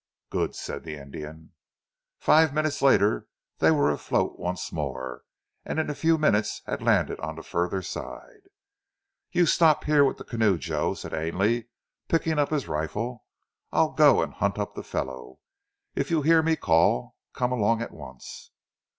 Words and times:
"Good!" 0.31 0.55
said 0.55 0.83
the 0.83 0.95
Indian. 0.95 1.51
Five 2.17 2.55
minutes 2.55 2.81
later 2.81 3.27
they 3.59 3.69
were 3.69 3.91
afloat 3.91 4.39
once 4.39 4.71
more, 4.71 5.21
and 5.63 5.79
in 5.79 5.91
a 5.91 5.93
few 5.93 6.17
minutes 6.17 6.63
had 6.65 6.81
landed 6.81 7.19
on 7.19 7.35
the 7.35 7.43
further 7.43 7.83
side. 7.83 8.49
"You 9.31 9.45
stop 9.45 9.83
here 9.83 10.03
with 10.03 10.17
the 10.17 10.23
canoe, 10.23 10.57
Joe," 10.57 10.95
said 10.95 11.13
Ainley 11.13 11.67
picking 12.07 12.39
up 12.39 12.49
his 12.49 12.67
rifle. 12.67 13.25
"I'll 13.71 13.91
go 13.91 14.23
and 14.23 14.33
hunt 14.33 14.57
up 14.57 14.73
the 14.73 14.81
fellow. 14.81 15.37
If 15.93 16.09
you 16.09 16.23
hear 16.23 16.41
me 16.41 16.55
call, 16.55 17.15
come 17.35 17.51
along 17.51 17.83
at 17.83 17.91
once." 17.91 18.49